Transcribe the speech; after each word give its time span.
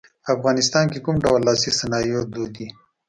په 0.23 0.29
افغانستان 0.37 0.85
کې 0.91 0.99
کوم 1.05 1.15
ډول 1.25 1.41
لاسي 1.47 1.69
صنایع 1.79 2.19
دود 2.33 2.51
دي. 2.57 2.67